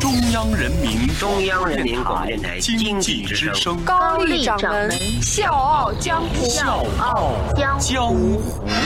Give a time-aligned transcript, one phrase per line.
[0.00, 6.44] 中央人民中央人民广播电台经经济之济之声声，高丽掌门笑傲江湖。
[6.44, 8.40] 笑傲江江湖。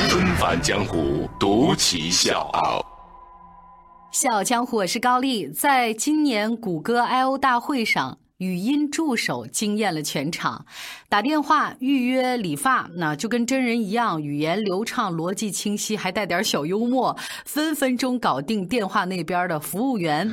[0.08, 2.82] 纷返江湖，独骑笑傲。
[4.10, 5.46] 笑傲江湖，我是高丽。
[5.48, 10.64] 在今年谷歌 I/O 大会上，语音助手惊艳了全场。
[11.10, 20.32] 打电话预约理发，那就跟真人一样，语言流畅、逻辑清晰，还带点小幽默，分分钟搞定电话那边的服务员。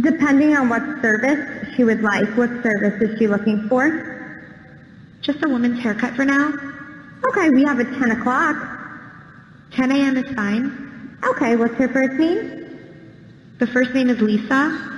[0.00, 2.28] Depending on what service she would like.
[2.36, 4.14] What service is she looking for?
[5.22, 6.52] Just a woman's haircut for now.
[7.28, 8.56] Okay, we have a 10 o'clock.
[9.72, 10.16] 10 a.m.
[10.16, 11.18] is fine.
[11.24, 12.78] Okay, what's her first name?
[13.58, 14.96] The first name is Lisa.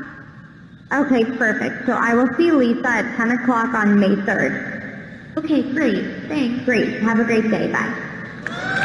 [0.93, 1.87] Okay, perfect.
[1.87, 5.37] So I will see Lisa at 10 o'clock on May 3rd.
[5.37, 6.27] Okay, great.
[6.29, 6.65] Thanks.
[6.65, 7.01] Great.
[7.03, 7.71] Have a great day.
[7.71, 8.85] Bye.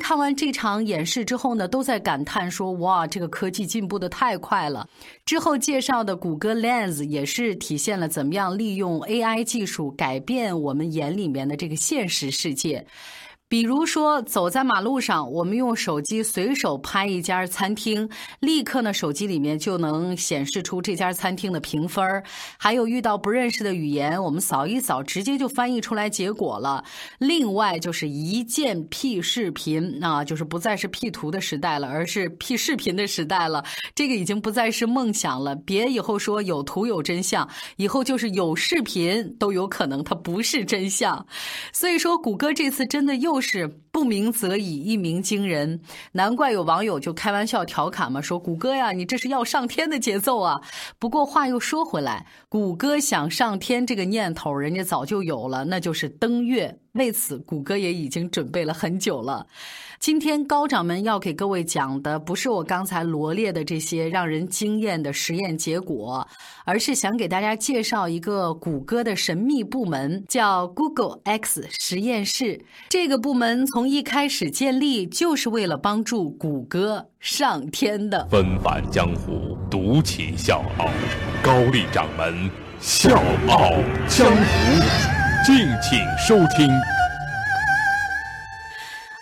[0.00, 4.88] 看完这场演示之后呢，都在感叹说：“哇，这个科技进步的太快了。”
[5.24, 12.84] 之后介绍的谷歌 Lens 也是体现了怎么样利用 AI 技术改变我们眼里面的这个现实世界。
[13.50, 22.22] 比如说，走在马路上，我们用手机随手拍一家餐厅，立刻呢，手机里面就能显示出这家餐厅的评分
[22.56, 26.84] 还有遇到不认识的语言，我们扫一扫，直接就翻译出来结果了。
[27.18, 33.64] 另外就是一键 P 视频，啊、就是不再是 P 图的时代了，而是 P 视频的时代了。
[33.96, 35.56] 这个已经不再是梦想了。
[35.56, 41.26] 别以后说有图有真相，以后就是有视频都有可能它不是真相。
[41.72, 45.80] 所以说，谷歌这次真的又是不鸣则已，一鸣惊人。
[46.12, 50.60] 难怪有网友就开玩笑调侃嘛，说谷歌呀，你这是要上天的节奏啊。
[50.98, 56.78] 不过话又说回来，谷歌想上天这个念头，人家早就有了，那就是登月。
[56.94, 59.46] 为此，谷歌也已经准备了很久了。
[60.00, 66.26] 今天高掌门要给各位讲的，不是我刚才罗列的这些让人惊艳的实验结果，
[66.64, 72.60] 而是想给大家介绍一个谷歌的神秘部门，叫 Google X 实验室。
[72.88, 78.26] 这个部门从一开始建立就是为了帮助谷歌上天的。
[78.30, 80.88] 纷繁江湖，独起笑傲。
[81.42, 83.70] 高丽掌门笑傲
[84.08, 84.44] 江湖，
[85.44, 86.68] 敬请收听。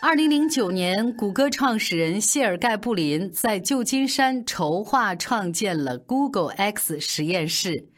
[0.01, 7.89] 二零零九年，谷歌创始人谢尔盖布林在旧金山筹划创建了 Google X 实验室。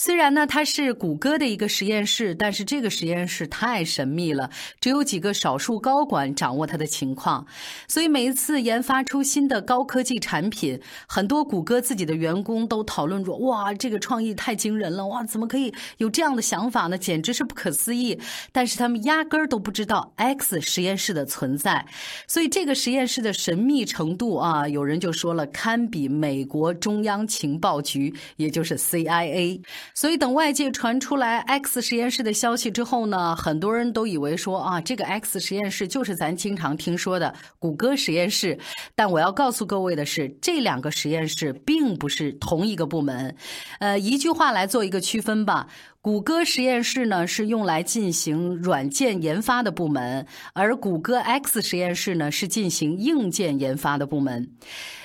[0.00, 4.48] 虽然呢，它是谷歌的一个实验室，但是这个实验室太神秘了，
[4.80, 7.44] 只有几个少数高管掌握它的情况。
[7.88, 15.04] 所以每一次研发出新的高科技产品，很多谷歌自己的员工都讨论说：“哇，这个创意太惊人了！
[15.08, 16.96] 哇，怎么可以有这样的想法呢？
[16.96, 18.16] 简直是不可思议！”
[18.52, 21.84] 但是他们压根儿都不知道 X 实验室的存在，
[22.28, 29.60] 所以这个实验室的神秘程度啊，有人就说了，堪比美国中央情报局，也就是 CIA。
[29.94, 38.58] 所以等外界传出来 X 实验室的消息之后呢，很多人都以为说啊，这个 X 实验室就是咱经常听说的谷歌实验室。
[38.94, 43.34] 但我要告诉各位的是，这两个实验室并不是同一个部门。
[43.80, 45.68] 呃，一句话来做一个区分吧。
[46.00, 54.48] 谷歌实验室呢是用来进行软件研发的部门，而谷歌 X 实验室呢是进行硬件研发的部门。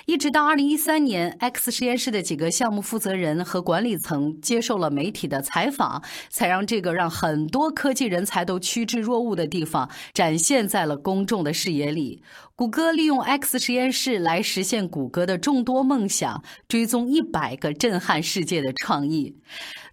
[0.06, 12.22] 一直到二零一三年，X 实验室的几个项目负责人和管理层接受了媒体的采访，才让这个让很多科技人才都趋之若鹜的地方展现在了公众的视野里。
[12.56, 19.36] 谷歌利用 X 实验室来实现谷歌的众多梦想，追踪一百个震撼世界的创意。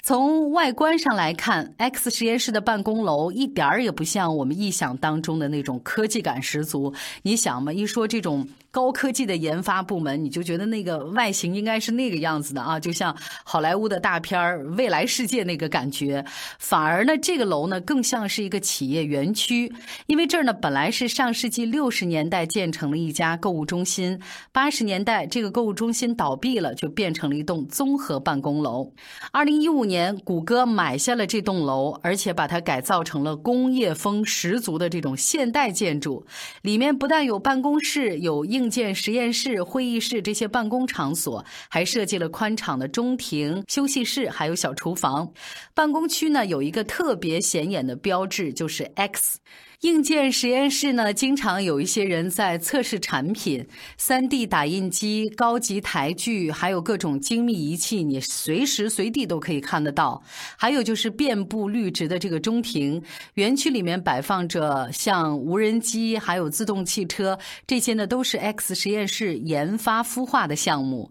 [0.03, 6.93] 从外观上来看，X 实验室的办公楼一点儿也不像我们臆想当中的那种科技感十足。
[7.23, 8.49] 你想嘛，一说这种。
[8.73, 16.25] 高科技的研发部门，你就觉得那个外形应该是那个样子的啊，就像好莱坞的大片儿《未来世界》那个感觉。
[16.61, 19.73] 反而呢，这个楼呢更像是一个企业园区，
[20.07, 24.21] 因为这儿呢本来是上世纪六十年代建成了一家购物中心，
[24.53, 28.93] 八十年代这个购物中心倒闭了，就变成了一栋综合办公楼。
[29.33, 36.25] 二零一五年，谷歌买下了这栋楼，而且把它改造成了工业风十足的这种现代建筑，
[36.63, 38.71] 里面不但有办公室，有硬。
[38.71, 45.33] 件实验室、会议室这些办公场所，还设计了宽敞的中庭、休息室，还有小厨房。
[45.75, 49.41] 办公区呢，有一个特别显眼的标志，就是 X。
[49.81, 53.67] 硬件实验室呢，经常有一些人在测试产品
[53.99, 60.23] ，3D 打印机、高级台具，还有各种精密仪器，你随时随地都可以看得到。
[60.59, 63.03] 还有就是遍布绿植的这个中庭，
[63.35, 71.11] 园区里面摆放着像无人机，还有自动汽车，这些呢都是 X 实验室研发孵化的项目。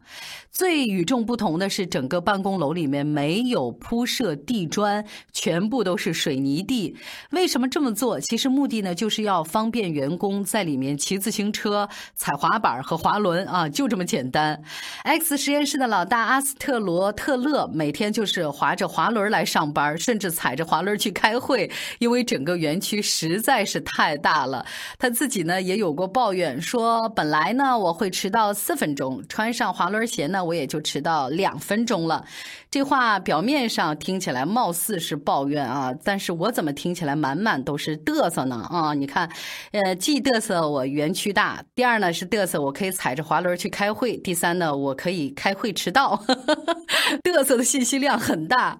[0.51, 6.95] 最与众不同的是，整个办公楼里面没有铺设地砖，全部都是水泥地。
[7.31, 8.19] 为什么这么做？
[8.19, 14.61] 其实目的呢，就是要方便员工在里面骑自行车、踩滑板和滑轮啊，就这么简单。
[15.03, 24.65] X 实验室的老大阿斯特罗特勒每天就是滑着滑轮来上班，甚至踩着滑轮去开会，因为整个园区实在是太大了。
[24.97, 30.43] 他自己呢也有过抱怨，说本来呢我会迟到四分钟，穿上滑轮鞋呢。
[30.43, 32.25] 我也就迟到两分钟了，
[32.69, 38.48] 这话表面上听起来貌似是抱怨啊，但是我怎么听起来满满都是嘚瑟呢？
[38.57, 39.29] 啊，你看，
[39.71, 46.23] 呃，既嘚瑟我园区大，第二呢是嘚瑟我可以踩着滑轮去开会，第三呢我可以开会迟到，
[47.23, 48.79] 嘚瑟的信息量很大。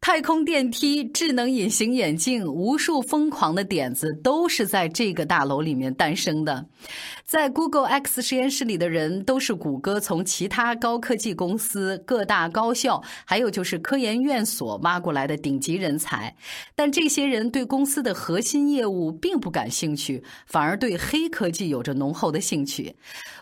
[0.00, 6.64] 太空电梯、智能隐形眼镜，无数疯狂的点子都是在这个大楼里面诞生的。
[7.26, 16.34] 在 Google X 实验室里的人都是谷歌从其他高科技公司、各大高校，还有就是科研院所挖过来的顶级人才。
[16.74, 22.96] 但这些人对公司的核心业务并不感兴趣，反而对黑科技有着浓厚的兴趣。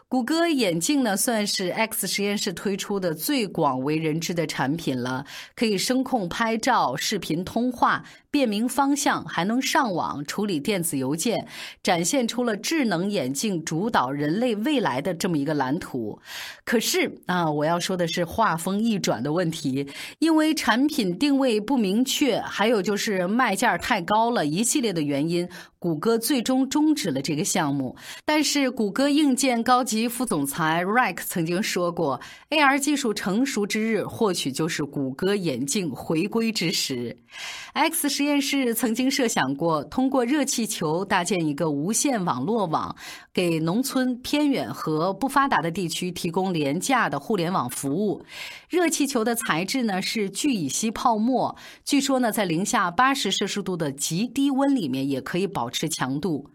[0.09, 8.05] 谷歌眼镜呢，算是 X 实验室推出的最广为人知的产品了，可以声控拍拍照、视频通话。
[8.31, 11.49] 辨明方向，还能上网处理电子邮件，
[11.83, 16.21] 展现出了智能眼镜主导人类未来的这么一个蓝图。
[16.63, 27.97] 可是啊，我要说的是画风一转的问题，因为产品定位不明确，还有就是卖价太高了，一系列的原因，谷歌最终终止了这个项目。
[28.25, 32.21] 但是，谷歌硬件高级副总裁 Rick 曾经说过
[32.51, 37.17] ，AR 技术成熟之日，或许就是谷歌眼镜回归之时。
[37.75, 38.09] X。
[38.09, 42.97] 实验室曾经设想过通过热气球搭建一个无线网络网，
[43.33, 48.25] 给农村、偏远和不发达的地区提供廉价的互联网服务。
[48.69, 51.55] 热气球的材质呢是聚乙烯泡沫，
[51.85, 56.49] 据说呢在零下八十摄氏度的极低温里面也可以保保持强度。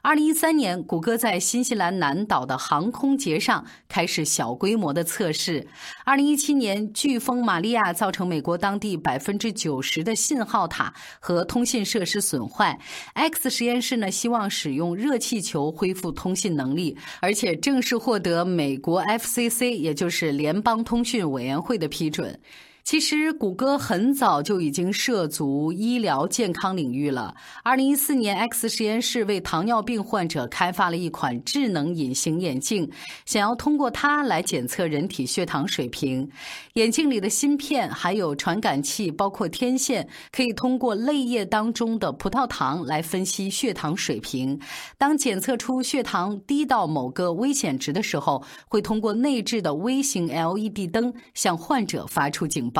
[0.00, 5.66] 二零一三年，谷歌在新西兰南岛的航空节上开始小规模的测试。
[6.04, 12.78] 二零一七年，飓风玛利亚造成美国当地百分之九十的信号塔和通信设施损坏。
[13.14, 22.38] X 实验室呢，希望使用热气球恢复通信能力，而且正式获得美国 FCC，也就是联邦通讯委员会的批准。
[22.90, 27.32] 其实，谷歌很早就已经涉足医疗健康领域了。
[27.62, 32.90] 二零一四年，X 实验室为糖尿病患者开发了一款智能隐形眼镜，
[33.26, 36.28] 想要通过它来检测人体血糖水平。
[36.72, 44.60] 眼镜里的芯片还有传感器，包括天线，可以通过泪液当中的葡萄糖来分析血糖水平。
[44.98, 52.68] 当检测出血糖低到某个危险值的时候，会通过内置的微型 LED 灯向患者发出警。
[52.68, 52.79] 报。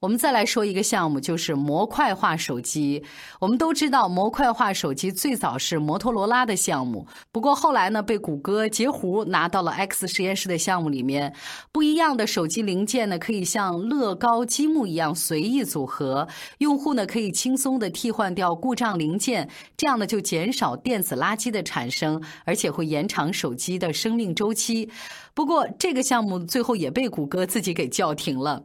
[0.00, 3.02] 我们再来说一个项目，就是模块化手机。
[3.40, 11.34] 我们都知道，模块化手机最早是摩托罗拉的项目，不过后来呢，被谷歌截胡拿到了 X 实验室的项目里面。
[11.72, 24.88] 不一样的手机零件呢，可以像乐高积木一样随意组合，用户呢可以轻松的替换掉故障零件，这样呢就减少电子垃圾的产生，而且会延长手机的生命周期。
[25.34, 28.64] 不过这个项目最后也被谷歌自己给叫停了。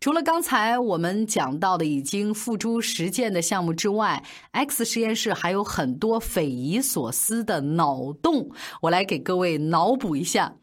[0.00, 4.22] 除了刚才我们讲到的已经付诸实践的项目之外
[4.52, 10.54] ，X 实验室还有很多匪夷所思的脑洞，我来给各位脑补一下。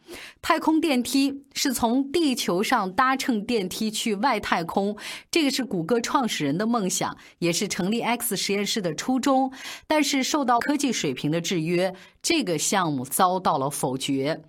[0.41, 4.95] 太空电梯是从地球上搭乘电梯去外太空，
[5.29, 9.51] 这个是谷歌创始人的梦想，也是成立 X 实验室的初衷。
[9.87, 14.41] 但是受到科技水平的制约，这个项目遭到了否决。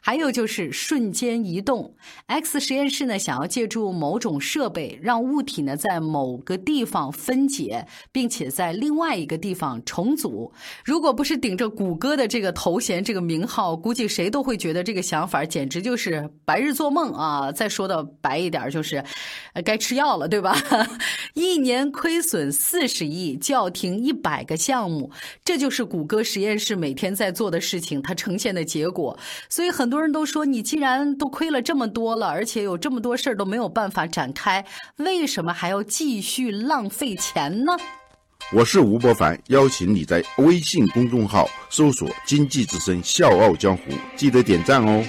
[0.00, 1.94] 还有就是瞬间移动
[2.26, 10.52] ，X 实验室呢想要借助某种设备，让物体呢在某个地方分解，并且在另外一个地方重组。
[10.84, 17.50] 如果不是顶着谷歌的这个头衔、这个名号，估计谁都会觉得这个想法简直就是白日做梦啊！
[17.50, 19.02] 再说的白一点，就是，
[19.64, 20.54] 该吃药了，对吧？
[21.32, 25.10] 一年亏损四十亿，叫停一百个项目，
[25.42, 29.18] 这就是谷歌实验室每天在做的事情，它呈现的结果。
[29.48, 34.62] 所以很多人都说，你既然都亏了这么多了，而且有这么多事儿都没有办法展开，
[34.96, 37.72] 为什么还要继续浪费钱呢？
[38.50, 43.82] 我是吴伯凡，邀请你在微信公众号搜索“经济之声笑傲江湖”，
[44.16, 45.04] 记得点赞哦。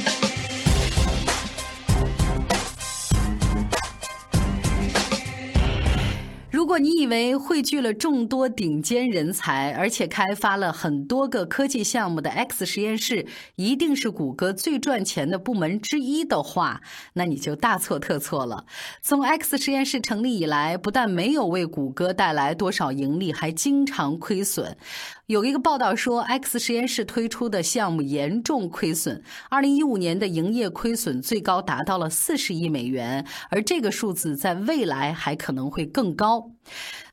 [6.80, 16.82] 你以为汇聚了众多顶尖人才，而且开发了很多个科技项目的 X 实验室一定是谷歌最赚钱的部门之一的话，
[17.14, 18.66] 那你就大错特错了。
[19.02, 24.78] 从 X 实验室成立以来，不但没有为谷歌带来多少盈利，还经常亏损。
[25.30, 36.50] 有一个报道说，X 实验室推出的项目严重亏损，二零一五年的营业亏损最高达到了四十亿美元，而这个数字在未来还可能会更高。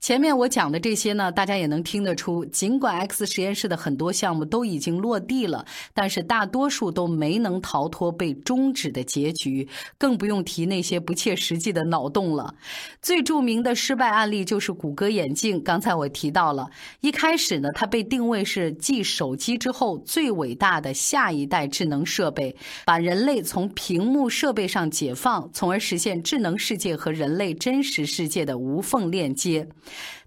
[0.01, 9.69] 前面我讲的这些呢，大家也能听得出，尽管 X 实验室的很多项目都已经落地了，但是大多数都没能逃脱被终止的结局，
[9.99, 12.55] 更不用提那些不切实际的脑洞了。
[13.03, 16.71] 最著名的失败案例就是谷歌眼镜，刚才我提到了，
[17.01, 29.69] 一开始呢，它被定位是继手机之后最伟大的下一代智能设备，把人类从屏幕设备上解放，从而实现智能世界和人类真实世界的无缝链接。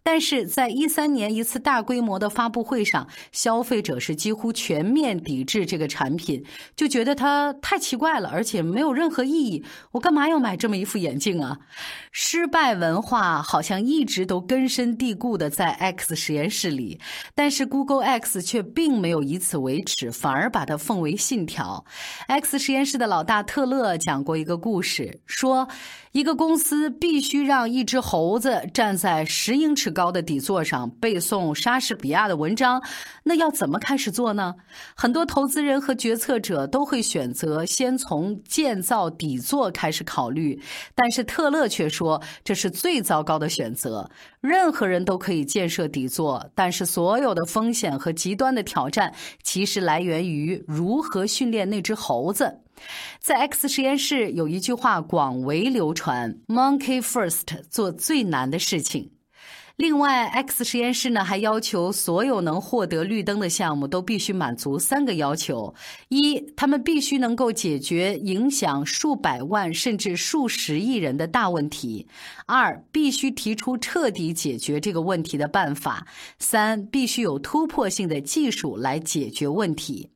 [0.01, 6.43] 但是在一三年一次大规模的发布会上，消费者是几乎全面抵制这个产品，
[6.75, 9.63] 就觉得它太奇怪了，而且没有任何意义。
[9.91, 11.59] 我干嘛要买这么一副眼镜啊？
[12.11, 16.99] 失败文化好像一直都根深蒂固的在 X 实验室里，
[17.35, 21.83] 但是 Google X 却并没有以此为耻，反而把它奉为信条。
[22.27, 25.67] X 实验室的老大特勒讲过一个故事，说
[26.13, 29.88] 一个公司必须让一只猴子站在十英尺。
[29.91, 32.81] 高的底座上背诵莎士比亚的文章，
[33.23, 34.55] 那要怎么开始做呢？
[34.95, 40.61] 很多投资人和决策者都会选择先从建造底座开始考虑，
[40.95, 44.09] 但是特勒却说这是最糟糕的选择。
[44.41, 52.61] 任何人都可以建设底座，但是所有的风险和极端的挑战其实来源于如何训练那只猴子。
[53.19, 59.11] 在 X 实验室有一句话广为流传：“Monkey first，做最难的事情。”
[59.79, 65.73] 另外，X 实验室呢还要求所有能获得绿灯的项目都必须满足三个要求：
[66.09, 72.05] 一，他们必须能够解决影响数百万甚至数十亿人的大问题；
[72.45, 76.05] 二，必须提出彻底解决这个问题的办法；
[76.39, 80.09] 三，必须有突破性的技术来解决问题。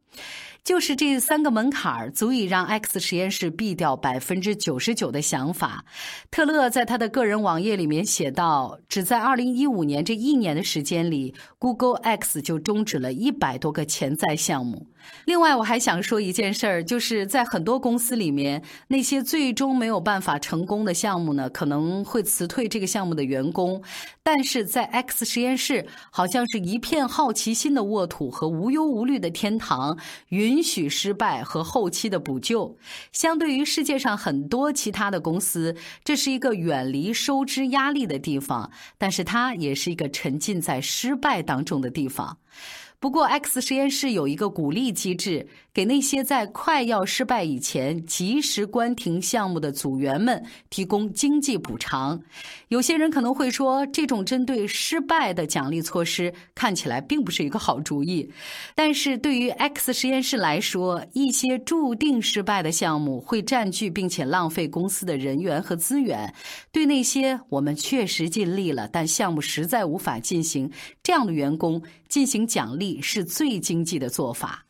[0.64, 5.84] 就是这三个门槛儿，足以让 X 实验室毙掉百分之九十九的想法。
[6.32, 14.88] 特勒在他的个人网页里面写道：“只在二零一五年这一年的时间里，Google X 就终止了一百多个潜在项目。”
[15.26, 23.82] 另外，我还想说一件事儿，就是在很多公司里面，那些最终没有办法成功的项目呢，可能会辞退这个项目的员工；
[24.24, 29.98] 但是在 X 实验室，好像是一片好奇心的沃土和无忧无虑的天堂，
[30.30, 32.78] 允允许失败和后期的补救。
[33.12, 38.70] 相对于世界上很多其他的公司，这是一个远离收支压力的地方，
[39.00, 42.38] 但是它也是一个沉浸在失败当中的地方。
[43.04, 45.46] 不过，X 实验室有一个鼓励机制。
[45.74, 52.22] 给那些在快要失败以前及时关停项目的组员们提供经济补偿。
[52.68, 58.30] 有些人可能会说，这种针对失败的奖励措施看起来并不是一个好主意。
[58.76, 66.32] 但是对于 X 实验室来说，一些注定失败的项目会占据并且浪费公司的人员和资源。
[66.72, 74.66] 对那些我们确实尽力了，但项目实在无法进行这样的员工进行奖励，是最经济的做法。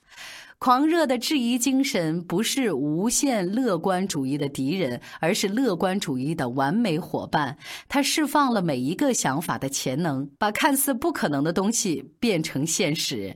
[0.60, 7.58] 狂热的质疑精神不是无限乐观主义的敌人，而是乐观主义的完美伙伴。
[7.90, 13.36] 它释放了每一个想法的潜能，把看似不可能的东西变成现实。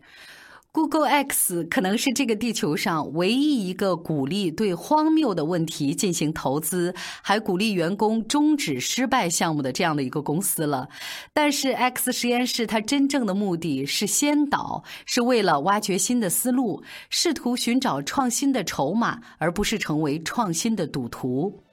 [0.77, 6.93] Google X 可能是这个地球上唯一一个鼓励对荒谬的问题进行投资，
[7.24, 10.88] 还鼓励员工终止失败项目的这样的一个公司了。
[11.34, 21.63] 但是 X 实验室它真正的目的是先导，是为了挖掘新的思路，试图寻找创新的筹码，而不是成为创新的赌徒。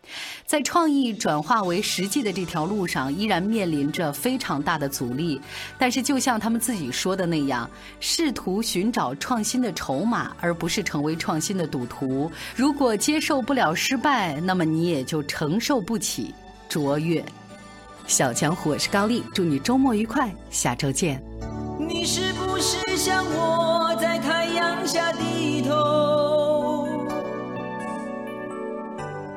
[0.47, 5.41] 在创意转化为实际的这条路上，依然面临着非常大的阻力。
[5.79, 7.69] 但是，就像他们自己说的那样，
[8.01, 12.31] 试图寻找创新的筹码，而不是成为创新的赌徒。
[12.55, 16.35] 如果接受不了失败，那么你也就承受不起
[16.69, 17.25] 卓越。
[18.07, 21.23] 小江湖，我是高丽，祝你周末愉快，下周见。
[21.89, 26.24] 你是不是像我在太阳下低头？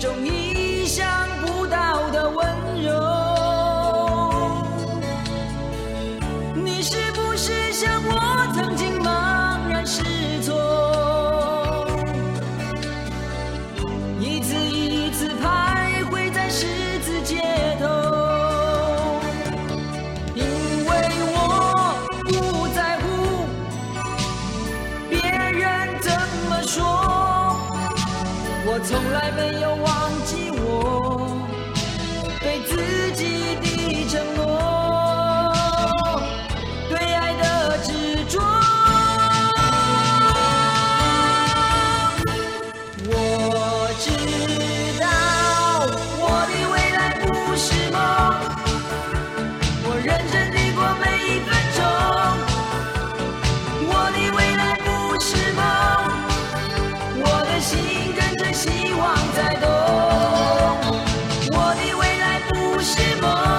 [0.00, 0.39] 种意
[28.82, 31.36] 从来没有忘记我
[32.40, 33.59] 对自己
[62.82, 63.49] 是梦，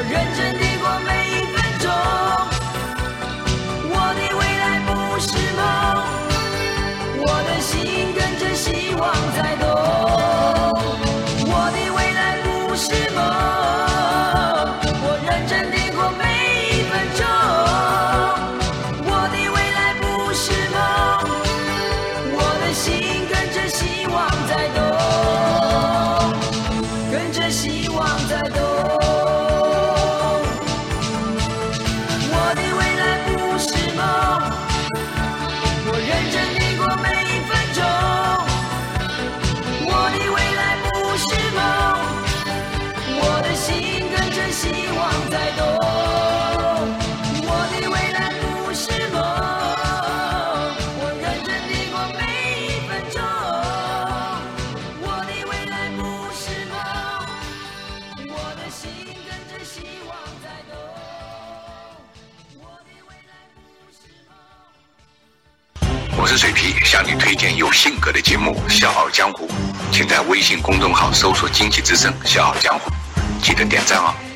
[0.00, 0.69] 我认真地
[67.30, 69.46] 推荐有性格的节目《笑傲江湖》，
[69.92, 72.90] 请在微信公众号搜索“经济之声笑傲江湖”，
[73.40, 74.29] 记得点赞哦。